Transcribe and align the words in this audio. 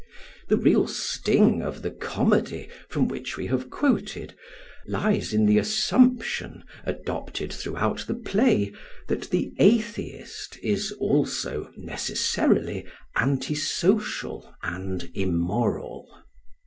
The 0.47 0.57
real 0.57 0.87
sting 0.87 1.61
of 1.61 1.83
the 1.83 1.91
comedy 1.91 2.69
from 2.89 3.07
which 3.07 3.37
we 3.37 3.45
have 3.45 3.69
quoted 3.69 4.33
lies 4.87 5.31
in 5.31 5.45
the 5.45 5.59
assumption, 5.59 6.63
adopted 6.85 7.53
throughout 7.53 8.05
the 8.07 8.15
play, 8.15 8.73
that 9.07 9.29
the 9.29 9.53
atheist 9.59 10.57
is 10.63 10.91
also 10.93 11.71
necessarily 11.77 12.87
anti 13.15 13.53
social 13.53 14.51
and 14.63 15.07
immoral. 15.13 16.07